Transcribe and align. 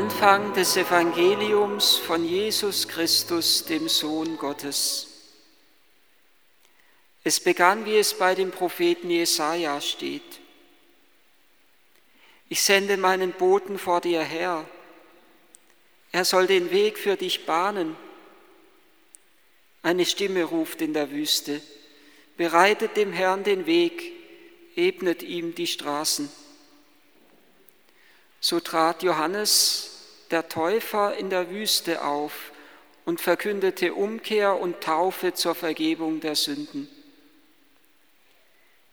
Anfang 0.00 0.54
des 0.54 0.76
Evangeliums 0.76 1.96
von 1.96 2.24
Jesus 2.24 2.86
Christus, 2.86 3.64
dem 3.64 3.88
Sohn 3.88 4.36
Gottes. 4.36 5.08
Es 7.24 7.40
begann, 7.40 7.84
wie 7.84 7.96
es 7.96 8.16
bei 8.16 8.36
dem 8.36 8.52
Propheten 8.52 9.10
Jesaja 9.10 9.80
steht. 9.80 10.38
Ich 12.48 12.62
sende 12.62 12.96
meinen 12.96 13.32
Boten 13.32 13.76
vor 13.76 14.00
dir 14.00 14.22
her. 14.22 14.64
Er 16.12 16.24
soll 16.24 16.46
den 16.46 16.70
Weg 16.70 16.96
für 16.96 17.16
dich 17.16 17.44
bahnen. 17.44 17.96
Eine 19.82 20.06
Stimme 20.06 20.44
ruft 20.44 20.80
in 20.80 20.92
der 20.92 21.10
Wüste. 21.10 21.60
Bereitet 22.36 22.96
dem 22.96 23.12
Herrn 23.12 23.42
den 23.42 23.66
Weg, 23.66 24.12
ebnet 24.76 25.24
ihm 25.24 25.56
die 25.56 25.66
Straßen. 25.66 26.30
So 28.40 28.60
trat 28.60 29.02
Johannes, 29.02 29.90
der 30.30 30.48
Täufer, 30.48 31.16
in 31.16 31.28
der 31.28 31.50
Wüste 31.50 32.04
auf 32.04 32.52
und 33.04 33.20
verkündete 33.20 33.94
Umkehr 33.94 34.60
und 34.60 34.80
Taufe 34.80 35.34
zur 35.34 35.54
Vergebung 35.54 36.20
der 36.20 36.36
Sünden. 36.36 36.88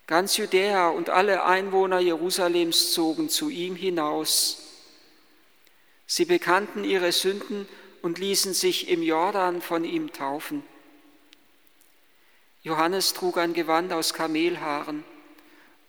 Ganz 0.07 0.37
Judäa 0.37 0.89
und 0.89 1.09
alle 1.09 1.43
Einwohner 1.43 1.99
Jerusalems 1.99 2.91
zogen 2.91 3.29
zu 3.29 3.49
ihm 3.49 3.75
hinaus. 3.75 4.61
Sie 6.07 6.25
bekannten 6.25 6.83
ihre 6.83 7.11
Sünden 7.11 7.67
und 8.01 8.19
ließen 8.19 8.53
sich 8.53 8.87
im 8.87 9.01
Jordan 9.01 9.61
von 9.61 9.83
ihm 9.83 10.13
taufen. 10.13 10.63
Johannes 12.63 13.13
trug 13.13 13.37
ein 13.37 13.53
Gewand 13.53 13.93
aus 13.93 14.13
Kamelhaaren 14.13 15.03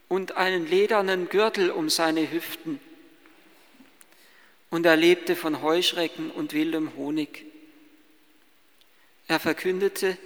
und 0.08 0.36
einen 0.36 0.66
ledernen 0.66 1.28
Gürtel 1.28 1.70
um 1.70 1.88
seine 1.88 2.30
Hüften 2.30 2.80
und 4.70 4.86
er 4.86 4.96
lebte 4.96 5.36
von 5.36 5.62
Heuschrecken 5.62 6.30
und 6.30 6.52
wildem 6.52 6.94
Honig. 6.96 7.44
Er 9.28 9.40
verkündete, 9.40 10.16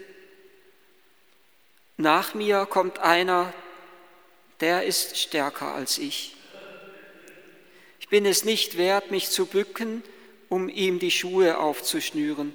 nach 1.96 2.34
mir 2.34 2.66
kommt 2.66 2.98
einer, 2.98 3.52
der 4.60 4.84
ist 4.84 5.18
stärker 5.18 5.74
als 5.74 5.98
ich. 5.98 6.36
Ich 7.98 8.08
bin 8.08 8.26
es 8.26 8.44
nicht 8.44 8.76
wert, 8.76 9.10
mich 9.10 9.30
zu 9.30 9.46
bücken, 9.46 10.02
um 10.48 10.68
ihm 10.68 10.98
die 10.98 11.10
Schuhe 11.10 11.58
aufzuschnüren. 11.58 12.54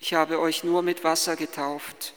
Ich 0.00 0.14
habe 0.14 0.40
euch 0.40 0.64
nur 0.64 0.82
mit 0.82 1.04
Wasser 1.04 1.36
getauft. 1.36 2.14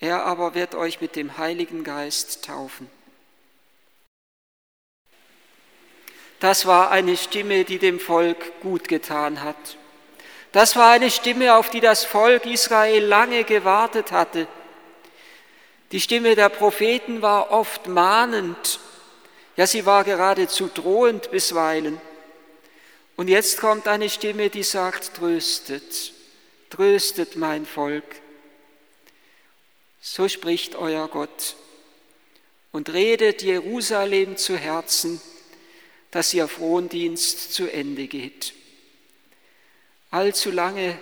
Er 0.00 0.24
aber 0.24 0.54
wird 0.54 0.74
euch 0.74 1.00
mit 1.00 1.16
dem 1.16 1.38
Heiligen 1.38 1.82
Geist 1.82 2.44
taufen. 2.44 2.90
Das 6.40 6.66
war 6.66 6.90
eine 6.90 7.16
Stimme, 7.16 7.64
die 7.64 7.78
dem 7.78 7.98
Volk 7.98 8.60
gut 8.60 8.86
getan 8.86 9.42
hat. 9.42 9.76
Das 10.52 10.76
war 10.76 10.92
eine 10.92 11.10
Stimme, 11.10 11.56
auf 11.56 11.68
die 11.70 11.80
das 11.80 12.04
Volk 12.04 12.46
Israel 12.46 13.04
lange 13.04 13.44
gewartet 13.44 14.12
hatte. 14.12 14.46
Die 15.92 16.00
Stimme 16.00 16.36
der 16.36 16.48
Propheten 16.48 17.22
war 17.22 17.50
oft 17.50 17.86
mahnend, 17.86 18.78
ja 19.56 19.66
sie 19.66 19.84
war 19.84 20.04
geradezu 20.04 20.70
drohend 20.72 21.30
bisweilen. 21.30 22.00
Und 23.16 23.28
jetzt 23.28 23.58
kommt 23.58 23.88
eine 23.88 24.08
Stimme, 24.08 24.48
die 24.48 24.62
sagt, 24.62 25.14
tröstet, 25.16 26.12
tröstet 26.70 27.36
mein 27.36 27.66
Volk. 27.66 28.04
So 30.00 30.28
spricht 30.28 30.76
euer 30.76 31.08
Gott 31.08 31.56
und 32.70 32.92
redet 32.92 33.42
Jerusalem 33.42 34.36
zu 34.36 34.56
Herzen 34.56 35.20
dass 36.10 36.32
ihr 36.34 36.48
Frondienst 36.48 37.52
zu 37.52 37.70
Ende 37.70 38.06
geht. 38.06 38.54
Allzu 40.10 40.50
lange 40.50 40.98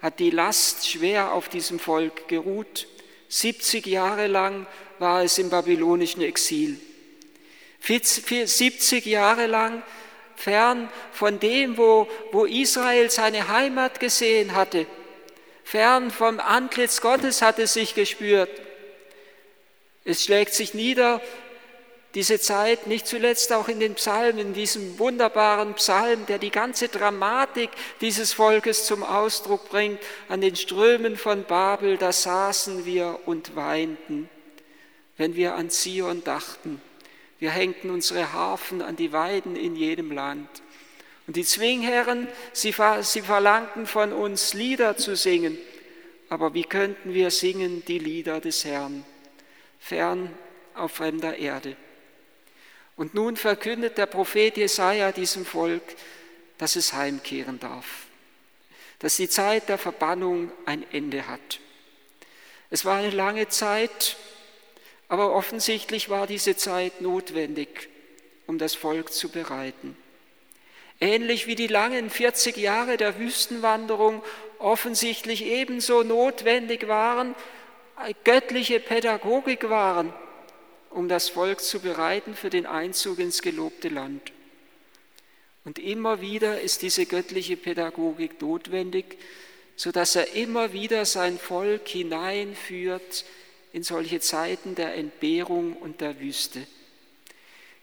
hat 0.00 0.20
die 0.20 0.30
Last 0.30 0.88
schwer 0.88 1.32
auf 1.32 1.48
diesem 1.48 1.78
Volk 1.78 2.28
geruht. 2.28 2.86
70 3.28 3.86
Jahre 3.86 4.26
lang 4.26 4.66
war 4.98 5.22
es 5.22 5.38
im 5.38 5.50
babylonischen 5.50 6.22
Exil. 6.22 6.80
70 7.80 9.06
Jahre 9.06 9.46
lang 9.46 9.82
fern 10.34 10.88
von 11.12 11.38
dem, 11.40 11.76
wo, 11.76 12.08
wo 12.32 12.44
Israel 12.44 13.10
seine 13.10 13.48
Heimat 13.48 14.00
gesehen 14.00 14.54
hatte, 14.54 14.86
fern 15.64 16.10
vom 16.10 16.40
Antlitz 16.40 17.00
Gottes 17.00 17.42
hatte 17.42 17.62
es 17.62 17.74
sich 17.74 17.94
gespürt. 17.94 18.50
Es 20.04 20.24
schlägt 20.24 20.54
sich 20.54 20.74
nieder 20.74 21.20
diese 22.14 22.40
Zeit, 22.40 22.86
nicht 22.86 23.06
zuletzt 23.06 23.52
auch 23.52 23.68
in 23.68 23.80
den 23.80 23.94
Psalmen, 23.94 24.38
in 24.38 24.54
diesem 24.54 24.98
wunderbaren 24.98 25.74
Psalm, 25.74 26.24
der 26.26 26.38
die 26.38 26.50
ganze 26.50 26.88
Dramatik 26.88 27.70
dieses 28.00 28.32
Volkes 28.32 28.86
zum 28.86 29.02
Ausdruck 29.02 29.68
bringt, 29.68 30.00
an 30.28 30.40
den 30.40 30.56
Strömen 30.56 31.16
von 31.16 31.44
Babel, 31.44 31.98
da 31.98 32.12
saßen 32.12 32.86
wir 32.86 33.20
und 33.26 33.56
weinten, 33.56 34.30
wenn 35.18 35.36
wir 35.36 35.54
an 35.54 35.68
Zion 35.68 36.24
dachten. 36.24 36.80
Wir 37.38 37.50
hängten 37.50 37.90
unsere 37.90 38.32
Harfen 38.32 38.80
an 38.80 38.96
die 38.96 39.12
Weiden 39.12 39.54
in 39.54 39.76
jedem 39.76 40.10
Land. 40.10 40.48
Und 41.26 41.36
die 41.36 41.44
Zwingherren, 41.44 42.26
sie, 42.54 42.74
sie 43.02 43.20
verlangten 43.20 43.86
von 43.86 44.14
uns 44.14 44.54
Lieder 44.54 44.96
zu 44.96 45.14
singen, 45.14 45.58
aber 46.30 46.54
wie 46.54 46.64
könnten 46.64 47.12
wir 47.12 47.30
singen 47.30 47.84
die 47.86 47.98
Lieder 47.98 48.40
des 48.40 48.64
Herrn, 48.64 49.04
fern 49.78 50.30
auf 50.74 50.92
fremder 50.92 51.36
Erde? 51.36 51.76
Und 52.98 53.14
nun 53.14 53.36
verkündet 53.36 53.96
der 53.96 54.06
Prophet 54.06 54.56
Jesaja 54.56 55.12
diesem 55.12 55.46
Volk, 55.46 55.82
dass 56.58 56.74
es 56.74 56.92
heimkehren 56.92 57.60
darf, 57.60 58.06
dass 58.98 59.16
die 59.16 59.28
Zeit 59.28 59.68
der 59.68 59.78
Verbannung 59.78 60.50
ein 60.66 60.84
Ende 60.92 61.28
hat. 61.28 61.60
Es 62.70 62.84
war 62.84 62.98
eine 62.98 63.10
lange 63.10 63.48
Zeit, 63.48 64.16
aber 65.08 65.32
offensichtlich 65.32 66.08
war 66.08 66.26
diese 66.26 66.56
Zeit 66.56 67.00
notwendig, 67.00 67.88
um 68.48 68.58
das 68.58 68.74
Volk 68.74 69.12
zu 69.12 69.28
bereiten. 69.28 69.96
Ähnlich 71.00 71.46
wie 71.46 71.54
die 71.54 71.68
langen 71.68 72.10
40 72.10 72.56
Jahre 72.56 72.96
der 72.96 73.20
Wüstenwanderung 73.20 74.24
offensichtlich 74.58 75.44
ebenso 75.44 76.02
notwendig 76.02 76.88
waren, 76.88 77.36
göttliche 78.24 78.80
Pädagogik 78.80 79.70
waren, 79.70 80.12
um 80.90 81.08
das 81.08 81.28
Volk 81.28 81.60
zu 81.60 81.80
bereiten 81.80 82.34
für 82.34 82.50
den 82.50 82.66
Einzug 82.66 83.18
ins 83.18 83.42
gelobte 83.42 83.88
Land. 83.88 84.32
Und 85.64 85.78
immer 85.78 86.20
wieder 86.20 86.60
ist 86.60 86.82
diese 86.82 87.06
göttliche 87.06 87.56
Pädagogik 87.56 88.40
notwendig, 88.40 89.18
sodass 89.76 90.16
er 90.16 90.34
immer 90.34 90.72
wieder 90.72 91.04
sein 91.04 91.38
Volk 91.38 91.86
hineinführt 91.88 93.24
in 93.72 93.82
solche 93.82 94.20
Zeiten 94.20 94.74
der 94.74 94.94
Entbehrung 94.94 95.76
und 95.76 96.00
der 96.00 96.20
Wüste. 96.20 96.66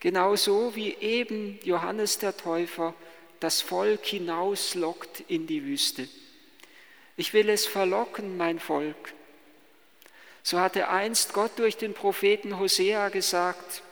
Genauso 0.00 0.74
wie 0.74 0.94
eben 0.94 1.58
Johannes 1.62 2.18
der 2.18 2.36
Täufer 2.36 2.94
das 3.40 3.60
Volk 3.60 4.04
hinauslockt 4.04 5.24
in 5.28 5.46
die 5.46 5.64
Wüste. 5.64 6.08
Ich 7.16 7.32
will 7.32 7.48
es 7.48 7.66
verlocken, 7.66 8.36
mein 8.36 8.58
Volk, 8.58 9.14
so 10.46 10.60
hatte 10.60 10.88
einst 10.88 11.32
Gott 11.32 11.50
durch 11.56 11.76
den 11.76 11.92
Propheten 11.92 12.60
Hosea 12.60 13.08
gesagt, 13.08 13.82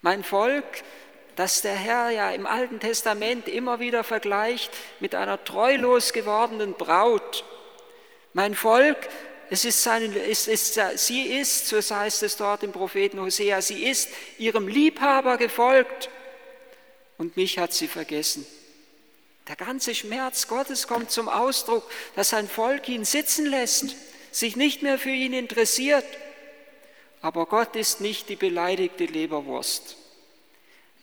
mein 0.00 0.22
Volk, 0.22 0.64
das 1.34 1.62
der 1.62 1.74
Herr 1.74 2.10
ja 2.10 2.30
im 2.30 2.46
Alten 2.46 2.78
Testament 2.78 3.48
immer 3.48 3.80
wieder 3.80 4.04
vergleicht 4.04 4.70
mit 5.00 5.16
einer 5.16 5.42
treulos 5.42 6.12
gewordenen 6.12 6.74
Braut. 6.74 7.44
Mein 8.34 8.54
Volk, 8.54 9.08
es 9.50 9.64
ist 9.64 9.82
seine, 9.82 10.16
es 10.16 10.46
ist, 10.46 10.78
sie 10.94 11.22
ist, 11.22 11.66
so 11.66 11.76
heißt 11.76 12.22
es 12.22 12.36
dort 12.36 12.62
im 12.62 12.70
Propheten 12.70 13.20
Hosea, 13.20 13.60
sie 13.62 13.82
ist 13.82 14.10
ihrem 14.38 14.68
Liebhaber 14.68 15.38
gefolgt 15.38 16.08
und 17.18 17.36
mich 17.36 17.58
hat 17.58 17.72
sie 17.72 17.88
vergessen. 17.88 18.46
Der 19.48 19.56
ganze 19.56 19.92
Schmerz 19.96 20.46
Gottes 20.46 20.86
kommt 20.86 21.10
zum 21.10 21.28
Ausdruck, 21.28 21.90
dass 22.14 22.28
sein 22.28 22.48
Volk 22.48 22.88
ihn 22.88 23.04
sitzen 23.04 23.46
lässt 23.46 23.96
sich 24.32 24.56
nicht 24.56 24.82
mehr 24.82 24.98
für 24.98 25.10
ihn 25.10 25.32
interessiert. 25.32 26.04
Aber 27.20 27.46
Gott 27.46 27.76
ist 27.76 28.00
nicht 28.00 28.28
die 28.28 28.36
beleidigte 28.36 29.04
Leberwurst. 29.04 29.96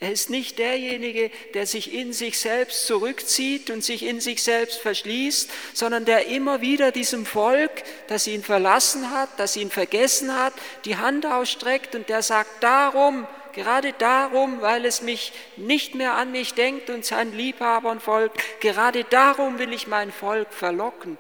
Er 0.02 0.14
ist 0.14 0.30
nicht 0.30 0.60
derjenige, 0.60 1.30
der 1.54 1.66
sich 1.66 1.94
in 1.94 2.14
sich 2.14 2.40
selbst 2.40 2.88
zurückzieht 2.88 3.70
und 3.70 3.84
sich 3.84 4.04
in 4.04 4.22
sich 4.22 4.42
selbst 4.42 4.80
verschließt, 4.80 5.50
sondern 5.74 6.06
der 6.06 6.28
immer 6.28 6.62
wieder 6.62 6.94
diesem 6.94 7.26
Volk, 7.26 7.84
das 8.08 8.26
ihn 8.26 8.42
verlassen 8.42 9.12
hat, 9.12 9.30
das 9.38 9.58
ihn 9.58 9.70
vergessen 9.70 10.34
hat, 10.34 10.54
die 10.86 10.96
Hand 10.96 11.26
ausstreckt 11.26 11.96
und 11.96 12.08
der 12.08 12.22
sagt, 12.22 12.64
darum, 12.64 13.28
gerade 13.52 13.92
darum, 13.92 14.62
weil 14.62 14.86
es 14.86 15.02
mich 15.02 15.34
nicht 15.58 15.96
mehr 15.96 16.14
an 16.14 16.32
mich 16.32 16.54
denkt 16.54 16.90
und 16.90 17.04
sein 17.04 17.34
Liebhabern 17.34 18.00
folgt, 18.00 18.42
gerade 18.62 19.04
darum 19.04 19.60
will 19.60 19.74
ich 19.74 19.86
mein 19.86 20.14
Volk 20.14 20.54
verlocken, 20.54 21.18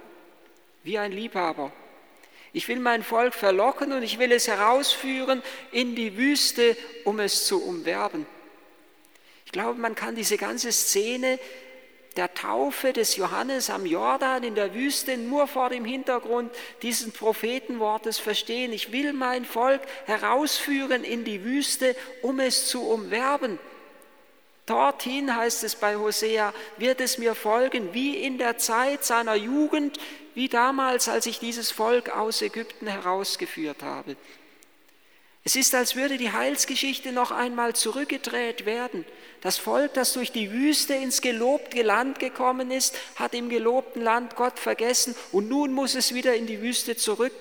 wie 0.83 0.97
ein 0.97 1.11
Liebhaber. 1.11 1.73
Ich 2.53 2.67
will 2.67 2.79
mein 2.79 3.03
Volk 3.03 3.33
verlocken 3.33 3.91
und 3.91 4.03
ich 4.03 4.19
will 4.19 4.31
es 4.31 4.47
herausführen 4.47 5.43
in 5.71 5.95
die 5.95 6.17
Wüste, 6.17 6.75
um 7.05 7.19
es 7.19 7.45
zu 7.45 7.63
umwerben. 7.63 8.25
Ich 9.45 9.51
glaube, 9.51 9.79
man 9.79 9.95
kann 9.95 10.15
diese 10.15 10.37
ganze 10.37 10.71
Szene 10.71 11.39
der 12.17 12.33
Taufe 12.33 12.91
des 12.91 13.15
Johannes 13.15 13.69
am 13.69 13.85
Jordan 13.85 14.43
in 14.43 14.55
der 14.55 14.73
Wüste 14.73 15.15
nur 15.17 15.47
vor 15.47 15.69
dem 15.69 15.85
Hintergrund 15.85 16.51
dieses 16.81 17.11
Prophetenwortes 17.11 18.19
verstehen. 18.19 18.73
Ich 18.73 18.91
will 18.91 19.13
mein 19.13 19.45
Volk 19.45 19.81
herausführen 20.05 21.03
in 21.03 21.23
die 21.23 21.43
Wüste, 21.43 21.95
um 22.21 22.39
es 22.39 22.67
zu 22.67 22.83
umwerben. 22.83 23.59
Dorthin, 24.65 25.35
heißt 25.35 25.63
es 25.63 25.75
bei 25.75 25.95
Hosea, 25.95 26.53
wird 26.77 27.01
es 27.01 27.17
mir 27.17 27.33
folgen, 27.33 27.93
wie 27.93 28.17
in 28.17 28.37
der 28.37 28.57
Zeit 28.57 29.03
seiner 29.03 29.35
Jugend, 29.35 29.97
wie 30.39 30.47
damals, 30.47 31.09
als 31.09 31.25
ich 31.25 31.39
dieses 31.39 31.69
Volk 31.69 32.11
aus 32.15 32.41
Ägypten 32.41 32.87
herausgeführt 32.87 33.83
habe. 33.83 34.15
Es 35.43 35.57
ist, 35.57 35.75
als 35.75 35.97
würde 35.97 36.17
die 36.17 36.31
Heilsgeschichte 36.31 37.11
noch 37.11 37.31
einmal 37.31 37.75
zurückgedreht 37.75 38.65
werden. 38.65 39.03
Das 39.41 39.57
Volk, 39.57 39.95
das 39.95 40.13
durch 40.13 40.31
die 40.31 40.49
Wüste 40.49 40.93
ins 40.93 41.19
gelobte 41.19 41.81
Land 41.81 42.19
gekommen 42.19 42.71
ist, 42.71 42.97
hat 43.17 43.33
im 43.33 43.49
gelobten 43.49 44.01
Land 44.01 44.37
Gott 44.37 44.59
vergessen 44.59 45.13
und 45.33 45.49
nun 45.49 45.73
muss 45.73 45.93
es 45.93 46.13
wieder 46.13 46.33
in 46.35 46.47
die 46.47 46.61
Wüste 46.61 46.95
zurück, 46.95 47.33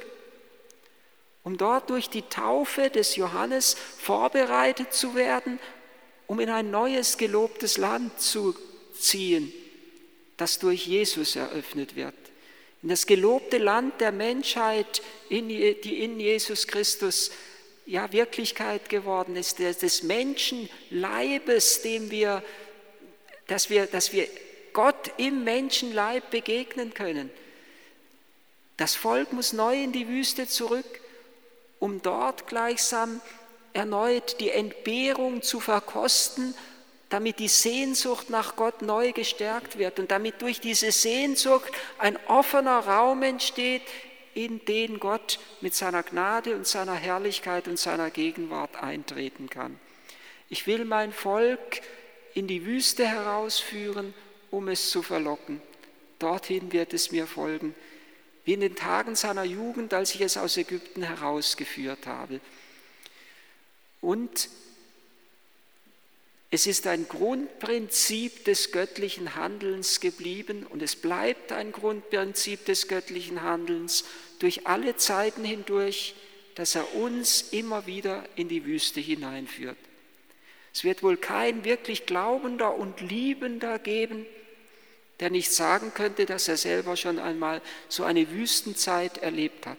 um 1.44 1.56
dort 1.56 1.90
durch 1.90 2.10
die 2.10 2.22
Taufe 2.22 2.90
des 2.90 3.14
Johannes 3.14 3.76
vorbereitet 3.98 4.92
zu 4.92 5.14
werden, 5.14 5.60
um 6.26 6.40
in 6.40 6.50
ein 6.50 6.72
neues 6.72 7.16
gelobtes 7.16 7.76
Land 7.78 8.20
zu 8.20 8.56
ziehen, 8.98 9.52
das 10.36 10.58
durch 10.58 10.84
Jesus 10.88 11.36
eröffnet 11.36 11.94
wird. 11.94 12.27
In 12.82 12.90
das 12.90 13.06
gelobte 13.06 13.58
Land 13.58 14.00
der 14.00 14.12
Menschheit, 14.12 15.02
die 15.30 16.02
in 16.02 16.20
Jesus 16.20 16.66
Christus 16.66 17.30
ja, 17.86 18.12
Wirklichkeit 18.12 18.88
geworden 18.88 19.34
ist, 19.34 19.58
des 19.58 20.02
Menschenleibes, 20.02 21.82
dem 21.82 22.10
wir, 22.10 22.42
dass 23.46 23.70
wir, 23.70 23.86
dass 23.86 24.12
wir 24.12 24.28
Gott 24.72 25.12
im 25.16 25.42
Menschenleib 25.42 26.30
begegnen 26.30 26.94
können. 26.94 27.30
Das 28.76 28.94
Volk 28.94 29.32
muss 29.32 29.52
neu 29.52 29.82
in 29.82 29.90
die 29.90 30.06
Wüste 30.06 30.46
zurück, 30.46 31.00
um 31.80 32.00
dort 32.00 32.46
gleichsam 32.46 33.20
erneut 33.72 34.38
die 34.38 34.50
Entbehrung 34.50 35.42
zu 35.42 35.58
verkosten, 35.58 36.54
damit 37.08 37.38
die 37.38 37.49
Sehnsucht 37.49 38.31
nach 38.31 38.56
Gott 38.56 38.82
neu 38.82 39.12
gestärkt 39.12 39.78
wird 39.78 39.99
und 39.99 40.10
damit 40.10 40.43
durch 40.43 40.60
diese 40.60 40.93
Sehnsucht 40.93 41.70
ein 41.99 42.19
offener 42.26 42.81
Raum 42.81 43.22
entsteht, 43.22 43.82
in 44.34 44.64
den 44.66 45.00
Gott 45.00 45.40
mit 45.60 45.75
seiner 45.75 46.02
Gnade 46.02 46.55
und 46.55 46.66
seiner 46.66 46.94
Herrlichkeit 46.94 47.66
und 47.66 47.78
seiner 47.78 48.10
Gegenwart 48.10 48.76
eintreten 48.82 49.50
kann. 49.50 49.81
Ich 50.49 50.66
will 50.66 50.84
mein 50.84 51.12
Volk 51.12 51.81
in 52.34 52.46
die 52.46 52.64
Wüste 52.64 53.06
herausführen, 53.06 54.14
um 54.50 54.69
es 54.69 54.90
zu 54.90 55.02
verlocken. 55.02 55.61
Dorthin 56.19 56.72
wird 56.72 56.94
es 56.94 57.11
mir 57.11 57.26
folgen, 57.26 57.75
wie 58.44 58.54
in 58.54 58.61
den 58.61 58.76
Tagen 58.76 59.14
seiner 59.14 59.44
Jugend, 59.44 59.93
als 59.93 60.14
ich 60.14 60.20
es 60.20 60.37
aus 60.37 60.56
Ägypten 60.56 61.02
herausgeführt 61.02 62.06
habe. 62.06 62.40
Und 64.00 64.49
es 66.50 66.66
ist 66.66 66.86
ein 66.86 67.06
Grundprinzip 67.08 68.44
des 68.44 68.72
göttlichen 68.72 69.34
Handelns 69.36 70.00
geblieben 70.00 70.66
und 70.66 70.82
es 70.82 70.96
bleibt 70.96 71.52
ein 71.52 71.72
Grundprinzip 71.72 72.64
des 72.64 72.88
göttlichen 72.88 73.42
Handelns 73.42 74.04
durch 74.38 74.66
alle 74.66 74.96
Zeiten 74.96 75.44
hindurch, 75.44 76.14
dass 76.54 76.74
er 76.74 76.94
uns 76.94 77.52
immer 77.52 77.86
wieder 77.86 78.24
in 78.34 78.48
die 78.48 78.64
Wüste 78.64 79.00
hineinführt. 79.00 79.76
Es 80.72 80.84
wird 80.84 81.02
wohl 81.02 81.18
kein 81.18 81.64
wirklich 81.64 82.06
Glaubender 82.06 82.74
und 82.76 83.00
Liebender 83.00 83.78
geben, 83.78 84.24
der 85.20 85.30
nicht 85.30 85.52
sagen 85.52 85.92
könnte, 85.92 86.24
dass 86.24 86.48
er 86.48 86.56
selber 86.56 86.96
schon 86.96 87.18
einmal 87.18 87.60
so 87.88 88.04
eine 88.04 88.30
Wüstenzeit 88.30 89.18
erlebt 89.18 89.66
hat. 89.66 89.78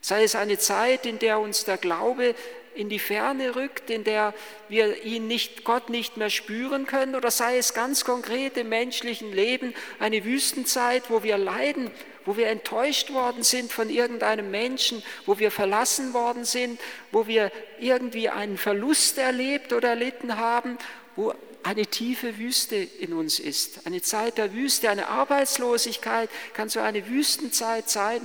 Sei 0.00 0.24
es 0.24 0.34
eine 0.34 0.58
Zeit, 0.58 1.06
in 1.06 1.18
der 1.18 1.40
uns 1.40 1.64
der 1.64 1.76
Glaube 1.76 2.34
in 2.74 2.88
die 2.88 3.00
Ferne 3.00 3.56
rückt, 3.56 3.90
in 3.90 4.04
der 4.04 4.32
wir 4.68 5.02
ihn 5.04 5.26
nicht, 5.26 5.64
Gott 5.64 5.90
nicht 5.90 6.16
mehr 6.16 6.30
spüren 6.30 6.86
können, 6.86 7.16
oder 7.16 7.32
sei 7.32 7.58
es 7.58 7.74
ganz 7.74 8.04
konkret 8.04 8.56
im 8.56 8.68
menschlichen 8.68 9.32
Leben 9.32 9.74
eine 9.98 10.24
Wüstenzeit, 10.24 11.10
wo 11.10 11.24
wir 11.24 11.38
leiden, 11.38 11.90
wo 12.24 12.36
wir 12.36 12.46
enttäuscht 12.46 13.12
worden 13.12 13.42
sind 13.42 13.72
von 13.72 13.90
irgendeinem 13.90 14.52
Menschen, 14.52 15.02
wo 15.26 15.40
wir 15.40 15.50
verlassen 15.50 16.14
worden 16.14 16.44
sind, 16.44 16.78
wo 17.10 17.26
wir 17.26 17.50
irgendwie 17.80 18.28
einen 18.28 18.58
Verlust 18.58 19.18
erlebt 19.18 19.72
oder 19.72 19.88
erlitten 19.88 20.36
haben, 20.36 20.78
wo 21.16 21.34
eine 21.64 21.86
tiefe 21.86 22.38
Wüste 22.38 22.76
in 22.76 23.12
uns 23.12 23.40
ist. 23.40 23.86
Eine 23.86 24.02
Zeit 24.02 24.38
der 24.38 24.52
Wüste, 24.54 24.88
eine 24.88 25.08
Arbeitslosigkeit 25.08 26.30
kann 26.54 26.68
so 26.68 26.80
eine 26.80 27.08
Wüstenzeit 27.08 27.90
sein. 27.90 28.20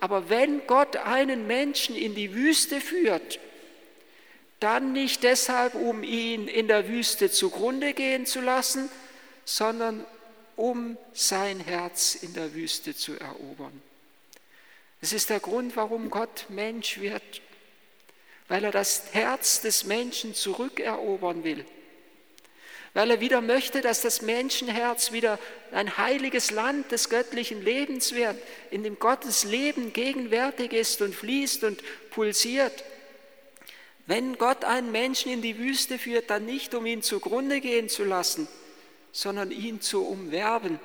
Aber 0.00 0.28
wenn 0.28 0.66
Gott 0.66 0.96
einen 0.96 1.46
Menschen 1.46 1.96
in 1.96 2.14
die 2.14 2.34
Wüste 2.34 2.80
führt, 2.80 3.40
dann 4.60 4.92
nicht 4.92 5.22
deshalb, 5.22 5.74
um 5.74 6.02
ihn 6.02 6.48
in 6.48 6.68
der 6.68 6.88
Wüste 6.88 7.30
zugrunde 7.30 7.94
gehen 7.94 8.26
zu 8.26 8.40
lassen, 8.40 8.88
sondern 9.44 10.04
um 10.56 10.96
sein 11.12 11.60
Herz 11.60 12.16
in 12.16 12.34
der 12.34 12.54
Wüste 12.54 12.94
zu 12.96 13.18
erobern. 13.18 13.82
Das 15.00 15.12
ist 15.12 15.30
der 15.30 15.38
Grund, 15.38 15.76
warum 15.76 16.10
Gott 16.10 16.46
Mensch 16.48 16.98
wird, 16.98 17.22
weil 18.48 18.64
er 18.64 18.72
das 18.72 19.04
Herz 19.12 19.60
des 19.60 19.84
Menschen 19.84 20.34
zurückerobern 20.34 21.44
will, 21.44 21.64
weil 22.94 23.10
er 23.10 23.20
wieder 23.20 23.40
möchte, 23.40 23.80
dass 23.80 24.00
das 24.00 24.22
Menschenherz 24.22 25.12
wieder 25.12 25.38
ein 25.72 25.98
heiliges 25.98 26.50
Land 26.50 26.90
des 26.90 27.08
göttlichen 27.08 27.62
Lebens 27.62 28.14
wird, 28.14 28.36
in 28.70 28.82
dem 28.82 28.98
Gottes 28.98 29.44
Leben 29.44 29.92
gegenwärtig 29.92 30.72
ist 30.72 31.02
und 31.02 31.14
fließt 31.14 31.64
und 31.64 31.82
pulsiert. 32.10 32.84
Wenn 34.06 34.38
Gott 34.38 34.64
einen 34.64 34.90
Menschen 34.90 35.30
in 35.30 35.42
die 35.42 35.58
Wüste 35.58 35.98
führt, 35.98 36.30
dann 36.30 36.46
nicht, 36.46 36.74
um 36.74 36.86
ihn 36.86 37.02
zugrunde 37.02 37.60
gehen 37.60 37.88
zu 37.88 38.04
lassen, 38.04 38.48
sondern 39.12 39.50
ihn 39.50 39.80
zu 39.80 40.06
umwerben. 40.06 40.80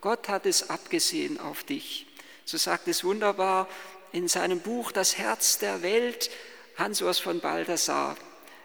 Gott 0.00 0.28
hat 0.28 0.44
es 0.46 0.68
abgesehen 0.68 1.40
auf 1.40 1.64
dich. 1.64 2.06
So 2.44 2.58
sagt 2.58 2.88
es 2.88 3.04
wunderbar 3.04 3.68
in 4.12 4.28
seinem 4.28 4.60
Buch 4.60 4.92
Das 4.92 5.16
Herz 5.16 5.58
der 5.58 5.82
Welt 5.82 6.30
Hans-Urs 6.76 7.18
von 7.18 7.40
Balthasar. 7.40 8.16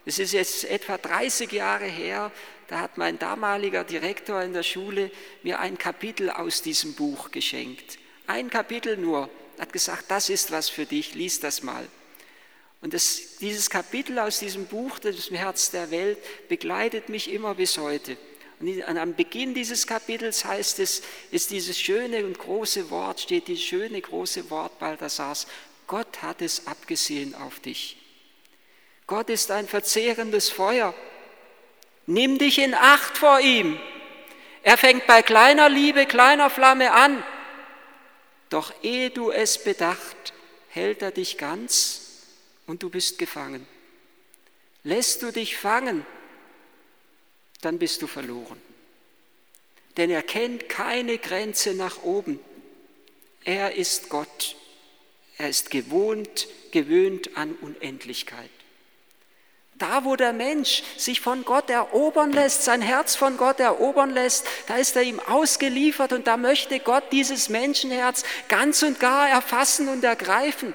Es 0.05 0.19
ist 0.19 0.33
jetzt 0.33 0.65
etwa 0.65 0.97
30 0.97 1.51
Jahre 1.51 1.85
her, 1.85 2.31
da 2.67 2.79
hat 2.79 2.97
mein 2.97 3.19
damaliger 3.19 3.83
Direktor 3.83 4.41
in 4.41 4.53
der 4.53 4.63
Schule 4.63 5.11
mir 5.43 5.59
ein 5.59 5.77
Kapitel 5.77 6.29
aus 6.29 6.61
diesem 6.61 6.93
Buch 6.93 7.31
geschenkt. 7.31 7.99
Ein 8.27 8.49
Kapitel 8.49 8.97
nur. 8.97 9.29
Hat 9.59 9.71
gesagt, 9.71 10.05
das 10.09 10.29
ist 10.29 10.51
was 10.51 10.69
für 10.69 10.85
dich, 10.85 11.13
lies 11.13 11.39
das 11.39 11.63
mal. 11.63 11.87
Und 12.81 12.93
das, 12.93 13.37
dieses 13.39 13.69
Kapitel 13.69 14.19
aus 14.19 14.39
diesem 14.39 14.65
Buch, 14.65 14.99
das 14.99 15.31
Herz 15.31 15.71
der 15.71 15.91
Welt, 15.91 16.17
begleitet 16.49 17.09
mich 17.09 17.31
immer 17.31 17.55
bis 17.55 17.77
heute. 17.77 18.17
Und 18.59 18.97
am 18.97 19.15
Beginn 19.15 19.53
dieses 19.53 19.85
Kapitels 19.85 20.45
heißt 20.45 20.79
es, 20.79 21.01
ist 21.31 21.51
dieses 21.51 21.79
schöne 21.79 22.25
und 22.25 22.37
große 22.37 22.89
Wort, 22.89 23.21
steht 23.21 23.47
dieses 23.47 23.63
schöne 23.63 24.01
große 24.01 24.49
Wort 24.49 24.79
Balthasars, 24.79 25.47
Gott 25.87 26.21
hat 26.21 26.41
es 26.41 26.67
abgesehen 26.67 27.35
auf 27.35 27.59
dich. 27.59 27.97
Gott 29.07 29.29
ist 29.29 29.51
ein 29.51 29.67
verzehrendes 29.67 30.49
Feuer. 30.49 30.95
Nimm 32.07 32.37
dich 32.37 32.59
in 32.59 32.73
Acht 32.73 33.17
vor 33.17 33.39
ihm. 33.39 33.79
Er 34.63 34.77
fängt 34.77 35.07
bei 35.07 35.21
kleiner 35.21 35.69
Liebe, 35.69 36.05
kleiner 36.05 36.49
Flamme 36.49 36.91
an. 36.91 37.23
Doch 38.49 38.73
ehe 38.83 39.09
du 39.09 39.31
es 39.31 39.63
bedacht, 39.63 40.33
hält 40.69 41.01
er 41.01 41.11
dich 41.11 41.37
ganz 41.37 42.23
und 42.67 42.83
du 42.83 42.89
bist 42.89 43.17
gefangen. 43.17 43.67
Lässt 44.83 45.23
du 45.23 45.31
dich 45.31 45.57
fangen, 45.57 46.05
dann 47.61 47.79
bist 47.79 48.01
du 48.01 48.07
verloren. 48.07 48.61
Denn 49.97 50.09
er 50.11 50.21
kennt 50.21 50.69
keine 50.69 51.17
Grenze 51.17 51.73
nach 51.73 52.03
oben. 52.03 52.39
Er 53.43 53.75
ist 53.75 54.09
Gott. 54.09 54.55
Er 55.37 55.49
ist 55.49 55.69
gewohnt, 55.69 56.47
gewöhnt 56.71 57.35
an 57.37 57.53
Unendlichkeit. 57.61 58.49
Da, 59.77 60.05
wo 60.05 60.15
der 60.15 60.31
Mensch 60.31 60.83
sich 60.95 61.19
von 61.19 61.43
Gott 61.43 61.69
erobern 61.69 62.31
lässt, 62.31 62.63
sein 62.63 62.81
Herz 62.81 63.15
von 63.15 63.35
Gott 63.35 63.59
erobern 63.59 64.11
lässt, 64.11 64.47
da 64.67 64.77
ist 64.77 64.95
er 64.95 65.03
ihm 65.03 65.19
ausgeliefert 65.19 66.13
und 66.13 66.27
da 66.27 66.37
möchte 66.37 66.79
Gott 66.79 67.03
dieses 67.11 67.49
Menschenherz 67.49 68.23
ganz 68.47 68.83
und 68.83 69.01
gar 69.01 69.27
erfassen 69.27 69.89
und 69.89 70.01
ergreifen. 70.05 70.73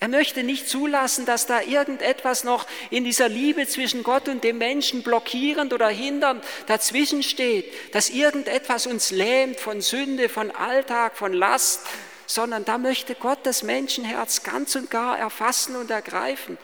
Er 0.00 0.08
möchte 0.08 0.42
nicht 0.42 0.68
zulassen, 0.68 1.26
dass 1.26 1.46
da 1.46 1.60
irgendetwas 1.60 2.42
noch 2.42 2.66
in 2.90 3.04
dieser 3.04 3.28
Liebe 3.28 3.66
zwischen 3.68 4.02
Gott 4.02 4.28
und 4.28 4.42
dem 4.42 4.58
Menschen 4.58 5.02
blockierend 5.04 5.72
oder 5.72 5.88
hindernd 5.88 6.44
dazwischen 6.66 7.22
steht, 7.22 7.72
dass 7.94 8.10
irgendetwas 8.10 8.86
uns 8.86 9.12
lähmt 9.12 9.60
von 9.60 9.80
Sünde, 9.80 10.28
von 10.28 10.50
Alltag, 10.50 11.16
von 11.16 11.32
Last, 11.32 11.82
sondern 12.26 12.64
da 12.64 12.78
möchte 12.78 13.14
Gott 13.14 13.40
das 13.44 13.62
Menschenherz 13.62 14.42
ganz 14.42 14.74
und 14.74 14.90
gar 14.90 15.18
erfassen 15.18 15.76
und 15.76 15.90
ergreifen. 15.90 16.58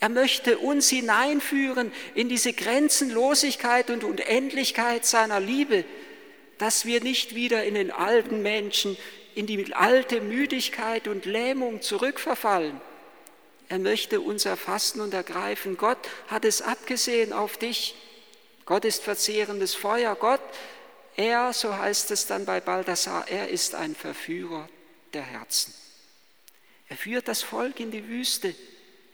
Er 0.00 0.08
möchte 0.08 0.58
uns 0.58 0.88
hineinführen 0.88 1.92
in 2.14 2.28
diese 2.28 2.52
Grenzenlosigkeit 2.52 3.90
und 3.90 4.04
Unendlichkeit 4.04 5.06
seiner 5.06 5.40
Liebe, 5.40 5.84
dass 6.58 6.84
wir 6.84 7.02
nicht 7.02 7.34
wieder 7.34 7.64
in 7.64 7.74
den 7.74 7.90
alten 7.90 8.42
Menschen, 8.42 8.96
in 9.34 9.46
die 9.46 9.74
alte 9.74 10.20
Müdigkeit 10.20 11.08
und 11.08 11.24
Lähmung 11.24 11.82
zurückverfallen. 11.82 12.80
Er 13.68 13.78
möchte 13.78 14.20
uns 14.20 14.44
erfassen 14.44 15.00
und 15.00 15.12
ergreifen. 15.12 15.76
Gott 15.76 15.98
hat 16.28 16.44
es 16.44 16.62
abgesehen 16.62 17.32
auf 17.32 17.56
dich. 17.56 17.94
Gott 18.64 18.84
ist 18.84 19.02
verzehrendes 19.02 19.74
Feuer. 19.74 20.14
Gott, 20.14 20.40
er, 21.16 21.52
so 21.52 21.76
heißt 21.76 22.10
es 22.10 22.26
dann 22.26 22.44
bei 22.44 22.60
Balthasar, 22.60 23.26
er 23.28 23.48
ist 23.48 23.74
ein 23.74 23.94
Verführer 23.94 24.68
der 25.14 25.22
Herzen. 25.22 25.74
Er 26.88 26.96
führt 26.96 27.26
das 27.26 27.42
Volk 27.42 27.80
in 27.80 27.90
die 27.90 28.06
Wüste, 28.06 28.54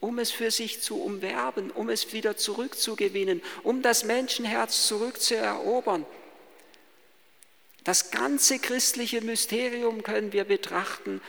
um 0.03 0.19
es 0.19 0.33
für 0.33 0.51
sich 0.51 0.83
zu 0.83 1.01
umwerben, 1.01 1.71
um 1.71 1.89
es 1.89 2.13
wieder 2.13 2.37
zurückzugewinnen, 2.37 3.41
um 3.63 3.83
das 3.83 4.05
Menschenherz 4.05 4.89
zurückzuerobern. 4.89 6.05
Das 7.85 8.11
ganze 8.11 8.59
christliche 8.59 9.21
Mysterium 9.23 10.03
können 10.03 10.33
wir 10.33 10.45
betrachten 10.45 11.23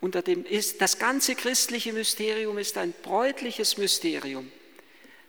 unter 0.00 0.22
dem 0.22 0.46
ist, 0.46 0.80
das 0.80 0.98
ganze 0.98 1.34
christliche 1.34 1.92
Mysterium 1.92 2.56
ist 2.56 2.78
ein 2.78 2.94
bräutliches 3.02 3.76
Mysterium. 3.76 4.50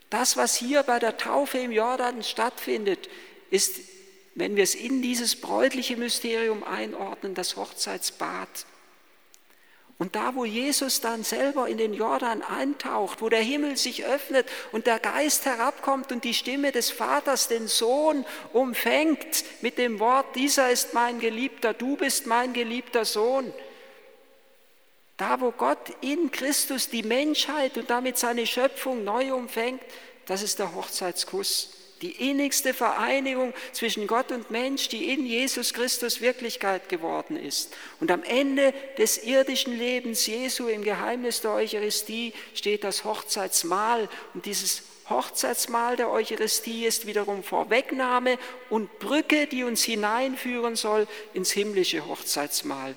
Das, 0.10 0.38
was 0.38 0.56
hier 0.56 0.84
bei 0.84 1.00
der 1.00 1.18
Taufe 1.18 1.58
im 1.58 1.72
Jordan 1.72 2.24
stattfindet, 2.24 3.10
ist, 3.50 3.80
wenn 4.36 4.56
wir 4.56 4.64
es 4.64 4.76
in 4.76 5.02
dieses 5.02 5.36
bräutliche 5.36 5.98
Mysterium 5.98 6.64
einordnen, 6.64 7.34
das 7.34 7.58
Hochzeitsbad. 7.58 8.66
Und 10.02 10.16
da, 10.16 10.34
wo 10.34 10.46
Jesus 10.46 11.00
dann 11.00 11.24
selber 11.24 11.68
in 11.68 11.78
den 11.78 11.94
Jordan 11.94 12.42
eintaucht, 12.42 13.22
wo 13.22 13.30
der 13.30 13.44
Himmel 13.44 13.78
sich 13.78 14.04
öffnet 14.04 14.48
und 14.72 14.88
der 14.88 14.98
Geist 14.98 15.46
herabkommt 15.46 16.12
und 16.12 16.24
die 16.24 16.34
Stimme 16.34 16.72
des 16.72 16.90
Vaters 16.90 17.50
den 17.50 17.68
Sohn 17.68 18.26
umfängt 18.52 19.46
mit 19.62 19.78
dem 19.78 20.00
Wort, 20.00 20.36
dieser 20.36 20.72
ist 20.72 20.96
mein 20.96 21.20
Geliebter, 21.20 21.76
du 21.76 21.98
bist 21.98 22.26
mein 22.26 22.52
geliebter 22.52 23.06
Sohn. 23.06 23.54
Da, 25.18 25.40
wo 25.40 25.52
Gott 25.52 25.94
in 26.02 26.32
Christus 26.32 26.90
die 26.90 27.04
Menschheit 27.04 27.78
und 27.78 27.92
damit 27.92 28.18
seine 28.18 28.48
Schöpfung 28.48 29.04
neu 29.04 29.36
umfängt, 29.36 29.84
das 30.26 30.42
ist 30.42 30.58
der 30.58 30.74
Hochzeitskuss. 30.74 31.81
Die 32.02 32.30
innigste 32.30 32.74
Vereinigung 32.74 33.54
zwischen 33.74 34.08
Gott 34.08 34.32
und 34.32 34.50
Mensch, 34.50 34.90
die 34.90 35.12
in 35.12 35.26
Jesus 35.26 35.74
Christus 35.74 36.20
Wirklichkeit 36.20 36.90
geworden 36.90 37.38
ist. 37.38 37.76
Und 38.00 38.10
am 38.10 38.24
Ende 38.24 38.74
des 38.98 39.24
irdischen 39.24 39.78
Lebens 39.78 40.26
Jesu 40.26 40.68
im 40.68 40.84
Geheimnis 40.84 41.42
der 41.42 41.52
Eucharistie 41.52 42.34
steht 42.56 42.84
das 42.84 43.04
Hochzeitsmahl. 43.04 44.10
Und 44.34 44.46
dieses 44.46 44.84
Hochzeitsmahl 45.10 45.96
der 45.96 46.10
Eucharistie 46.10 46.86
ist 46.86 47.06
wiederum 47.06 47.44
Vorwegnahme 47.44 48.40
und 48.70 49.00
Brücke, 49.00 49.46
die 49.46 49.64
uns 49.64 49.84
hineinführen 49.84 50.76
soll 50.76 51.08
ins 51.34 51.52
himmlische 51.52 52.08
Hochzeitsmahl. 52.08 52.96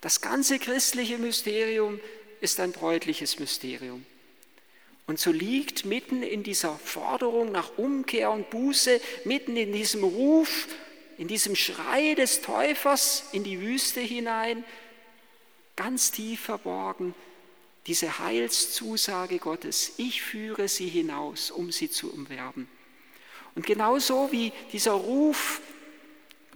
Das 0.00 0.20
ganze 0.20 0.58
christliche 0.58 1.18
Mysterium 1.18 2.00
ist 2.40 2.60
ein 2.60 2.72
bräutliches 2.72 3.38
Mysterium. 3.38 4.04
Und 5.06 5.20
so 5.20 5.30
liegt 5.30 5.84
mitten 5.84 6.22
in 6.22 6.42
dieser 6.42 6.76
Forderung 6.78 7.52
nach 7.52 7.78
Umkehr 7.78 8.30
und 8.32 8.50
Buße, 8.50 9.00
mitten 9.24 9.56
in 9.56 9.72
diesem 9.72 10.02
Ruf, 10.02 10.66
in 11.16 11.28
diesem 11.28 11.54
Schrei 11.54 12.14
des 12.14 12.42
Täufers 12.42 13.24
in 13.32 13.44
die 13.44 13.60
Wüste 13.60 14.00
hinein, 14.00 14.64
ganz 15.76 16.10
tief 16.10 16.40
verborgen, 16.40 17.14
diese 17.86 18.18
Heilszusage 18.18 19.38
Gottes. 19.38 19.92
Ich 19.96 20.22
führe 20.22 20.66
sie 20.66 20.88
hinaus, 20.88 21.52
um 21.52 21.70
sie 21.70 21.88
zu 21.88 22.12
umwerben. 22.12 22.68
Und 23.54 23.64
genauso 23.64 24.32
wie 24.32 24.52
dieser 24.72 24.92
Ruf 24.92 25.60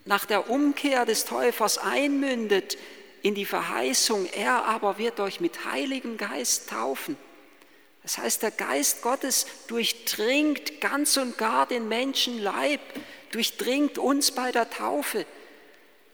nach 0.04 0.26
der 0.26 0.50
Umkehr 0.50 1.06
des 1.06 1.24
Täufers 1.24 1.78
einmündet 1.78 2.76
in 3.22 3.36
die 3.36 3.44
Verheißung, 3.44 4.26
er 4.32 4.64
aber 4.64 4.98
wird 4.98 5.20
euch 5.20 5.40
mit 5.40 5.66
Heiligem 5.66 6.16
Geist 6.16 6.70
taufen 6.70 7.16
das 8.02 8.18
heißt, 8.18 8.42
der 8.42 8.50
Geist 8.50 9.02
Gottes 9.02 9.46
durchdringt 9.66 10.80
ganz 10.80 11.16
und 11.16 11.36
gar 11.36 11.66
den 11.66 11.88
Menschenleib, 11.88 12.80
durchdringt 13.30 13.98
uns 13.98 14.30
bei 14.30 14.52
der 14.52 14.70
Taufe. 14.70 15.26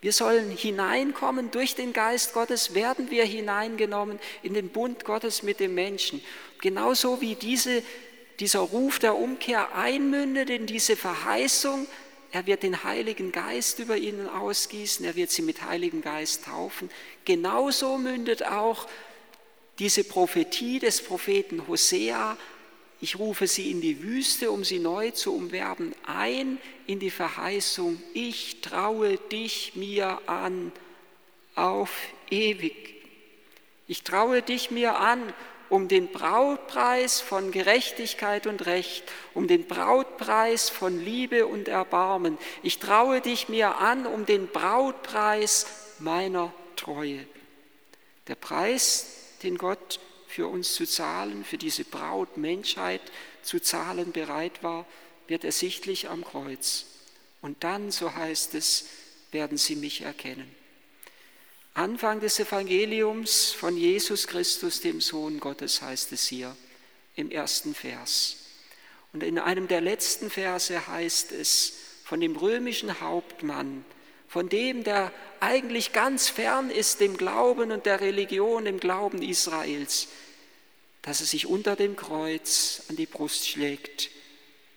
Wir 0.00 0.12
sollen 0.12 0.50
hineinkommen, 0.50 1.50
durch 1.50 1.74
den 1.74 1.92
Geist 1.92 2.34
Gottes 2.34 2.74
werden 2.74 3.10
wir 3.10 3.24
hineingenommen 3.24 4.18
in 4.42 4.54
den 4.54 4.68
Bund 4.68 5.04
Gottes 5.04 5.42
mit 5.42 5.58
dem 5.58 5.74
Menschen. 5.74 6.22
Genauso 6.60 7.20
wie 7.20 7.34
diese, 7.34 7.82
dieser 8.38 8.60
Ruf 8.60 8.98
der 8.98 9.16
Umkehr 9.16 9.74
einmündet 9.74 10.50
in 10.50 10.66
diese 10.66 10.96
Verheißung, 10.96 11.86
er 12.32 12.46
wird 12.46 12.64
den 12.64 12.84
Heiligen 12.84 13.32
Geist 13.32 13.78
über 13.78 13.96
ihnen 13.96 14.28
ausgießen, 14.28 15.06
er 15.06 15.16
wird 15.16 15.30
sie 15.30 15.42
mit 15.42 15.62
Heiligen 15.62 16.02
Geist 16.02 16.44
taufen. 16.44 16.90
Genauso 17.24 17.96
mündet 17.96 18.44
auch 18.44 18.86
diese 19.78 20.04
Prophetie 20.04 20.78
des 20.78 21.02
Propheten 21.02 21.66
Hosea, 21.68 22.36
ich 23.00 23.18
rufe 23.18 23.46
sie 23.46 23.70
in 23.70 23.80
die 23.80 24.02
Wüste, 24.02 24.50
um 24.50 24.64
sie 24.64 24.78
neu 24.78 25.10
zu 25.10 25.34
umwerben, 25.34 25.94
ein 26.06 26.58
in 26.86 26.98
die 26.98 27.10
Verheißung, 27.10 28.02
ich 28.14 28.62
traue 28.62 29.18
dich 29.18 29.72
mir 29.74 30.20
an 30.26 30.72
auf 31.54 31.90
ewig. 32.30 32.94
Ich 33.86 34.02
traue 34.02 34.42
dich 34.42 34.70
mir 34.70 34.98
an 34.98 35.32
um 35.68 35.88
den 35.88 36.08
Brautpreis 36.08 37.20
von 37.20 37.50
Gerechtigkeit 37.50 38.46
und 38.46 38.66
Recht, 38.66 39.04
um 39.34 39.48
den 39.48 39.66
Brautpreis 39.66 40.70
von 40.70 41.04
Liebe 41.04 41.46
und 41.46 41.68
Erbarmen. 41.68 42.38
Ich 42.62 42.78
traue 42.78 43.20
dich 43.20 43.48
mir 43.48 43.78
an 43.78 44.06
um 44.06 44.26
den 44.26 44.46
Brautpreis 44.46 45.66
meiner 45.98 46.52
Treue. 46.76 47.26
Der 48.28 48.36
Preis 48.36 49.25
den 49.42 49.58
Gott 49.58 50.00
für 50.26 50.48
uns 50.48 50.74
zu 50.74 50.86
zahlen, 50.86 51.44
für 51.44 51.58
diese 51.58 51.84
Braut 51.84 52.36
Menschheit 52.36 53.00
zu 53.42 53.60
zahlen 53.60 54.12
bereit 54.12 54.62
war, 54.62 54.86
wird 55.28 55.44
ersichtlich 55.44 56.08
am 56.08 56.24
Kreuz. 56.24 56.86
Und 57.42 57.64
dann, 57.64 57.90
so 57.90 58.14
heißt 58.14 58.54
es, 58.54 58.86
werden 59.32 59.58
sie 59.58 59.76
mich 59.76 60.02
erkennen. 60.02 60.54
Anfang 61.74 62.20
des 62.20 62.40
Evangeliums 62.40 63.52
von 63.52 63.76
Jesus 63.76 64.26
Christus, 64.26 64.80
dem 64.80 65.00
Sohn 65.00 65.40
Gottes, 65.40 65.82
heißt 65.82 66.12
es 66.12 66.26
hier 66.26 66.56
im 67.16 67.30
ersten 67.30 67.74
Vers. 67.74 68.36
Und 69.12 69.22
in 69.22 69.38
einem 69.38 69.68
der 69.68 69.80
letzten 69.80 70.30
Verse 70.30 70.86
heißt 70.86 71.32
es 71.32 71.74
von 72.04 72.20
dem 72.20 72.36
römischen 72.36 73.00
Hauptmann, 73.00 73.84
von 74.28 74.48
dem, 74.48 74.84
der 74.84 75.12
eigentlich 75.40 75.92
ganz 75.92 76.28
fern 76.28 76.70
ist 76.70 77.00
dem 77.00 77.16
Glauben 77.16 77.70
und 77.70 77.86
der 77.86 78.00
Religion, 78.00 78.64
dem 78.64 78.80
Glauben 78.80 79.22
Israels, 79.22 80.08
dass 81.02 81.20
er 81.20 81.26
sich 81.26 81.46
unter 81.46 81.76
dem 81.76 81.96
Kreuz 81.96 82.82
an 82.88 82.96
die 82.96 83.06
Brust 83.06 83.48
schlägt 83.48 84.10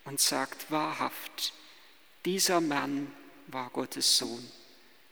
und 0.06 0.20
sagt, 0.20 0.72
wahrhaft, 0.72 1.54
dieser 2.26 2.62
Mann 2.62 3.12
war 3.48 3.70
Gottes 3.72 4.18
Sohn. 4.18 4.52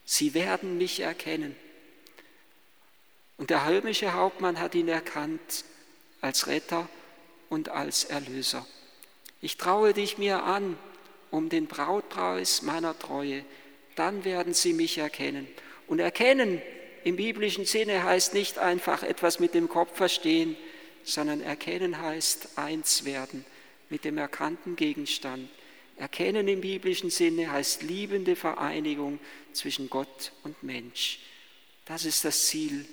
Sie 0.05 0.33
werden 0.33 0.77
mich 0.77 0.99
erkennen. 0.99 1.55
Und 3.37 3.49
der 3.49 3.67
römische 3.67 4.13
Hauptmann 4.13 4.59
hat 4.59 4.75
ihn 4.75 4.87
erkannt 4.87 5.65
als 6.21 6.47
Retter 6.47 6.87
und 7.49 7.69
als 7.69 8.03
Erlöser. 8.03 8.65
Ich 9.41 9.57
traue 9.57 9.93
dich 9.93 10.17
mir 10.17 10.43
an 10.43 10.77
um 11.29 11.49
den 11.49 11.67
Brautpreis 11.67 12.61
meiner 12.61 12.97
Treue 12.97 13.43
dann 13.97 14.23
werden 14.25 14.53
sie 14.53 14.73
mich 14.73 14.97
erkennen. 14.97 15.47
Und 15.87 15.99
erkennen 15.99 16.61
im 17.03 17.15
biblischen 17.15 17.65
Sinne 17.65 18.03
heißt 18.03 18.33
nicht 18.33 18.57
einfach 18.57 19.03
etwas 19.03 19.39
mit 19.39 19.53
dem 19.53 19.69
Kopf 19.69 19.95
verstehen, 19.95 20.55
sondern 21.03 21.41
erkennen 21.41 22.01
heißt 22.01 22.57
eins 22.57 23.05
werden 23.05 23.45
mit 23.89 24.03
dem 24.03 24.17
erkannten 24.17 24.75
Gegenstand. 24.75 25.49
Erkennen 25.95 26.47
im 26.47 26.61
biblischen 26.61 27.09
Sinne 27.09 27.51
heißt 27.51 27.81
liebende 27.83 28.35
Vereinigung 28.35 29.19
zwischen 29.53 29.89
Gott 29.89 30.31
und 30.43 30.61
Mensch. 30.63 31.19
Das 31.85 32.05
ist 32.05 32.25
das 32.25 32.47
Ziel, 32.47 32.85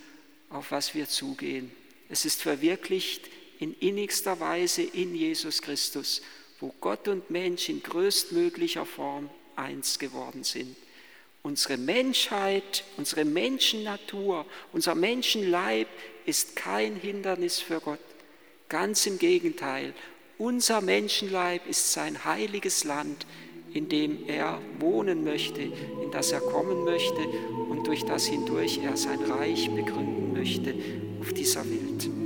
auf 0.48 0.70
was 0.70 0.94
wir 0.94 1.08
zugehen. 1.08 1.72
Es 2.08 2.24
ist 2.24 2.40
verwirklicht 2.40 3.28
in 3.58 3.74
innigster 3.74 4.38
Weise 4.40 4.82
in 4.82 5.14
Jesus 5.14 5.60
Christus, 5.60 6.22
wo 6.60 6.72
Gott 6.80 7.08
und 7.08 7.30
Mensch 7.30 7.68
in 7.68 7.82
größtmöglicher 7.82 8.86
Form 8.86 9.28
eins 9.56 9.98
geworden 9.98 10.44
sind. 10.44 10.76
Unsere 11.46 11.76
Menschheit, 11.76 12.84
unsere 12.96 13.26
Menschennatur, 13.26 14.46
unser 14.72 14.94
Menschenleib 14.94 15.88
ist 16.24 16.56
kein 16.56 16.96
Hindernis 16.96 17.60
für 17.60 17.80
Gott. 17.80 17.98
Ganz 18.70 19.04
im 19.04 19.18
Gegenteil, 19.18 19.92
unser 20.38 20.80
Menschenleib 20.80 21.66
ist 21.66 21.92
sein 21.92 22.24
heiliges 22.24 22.84
Land, 22.84 23.26
in 23.74 23.90
dem 23.90 24.26
er 24.26 24.58
wohnen 24.78 25.22
möchte, 25.22 25.60
in 25.60 26.10
das 26.10 26.32
er 26.32 26.40
kommen 26.40 26.82
möchte 26.82 27.20
und 27.68 27.86
durch 27.86 28.06
das 28.06 28.24
hindurch 28.24 28.80
er 28.82 28.96
sein 28.96 29.22
Reich 29.24 29.68
begründen 29.68 30.32
möchte 30.32 30.74
auf 31.20 31.34
dieser 31.34 31.66
Welt. 31.66 32.23